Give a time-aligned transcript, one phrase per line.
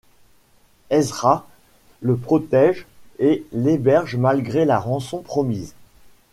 [0.89, 1.47] Ezra
[2.01, 2.87] le protège
[3.19, 5.75] et l'héberge malgré la rançon promise.